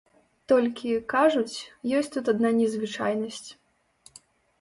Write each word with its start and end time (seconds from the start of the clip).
Толькі, 0.51 0.93
кажуць, 1.13 1.57
ёсць 1.97 2.09
тут 2.15 2.31
адна 2.33 2.49
незвычайнасць. 2.61 3.49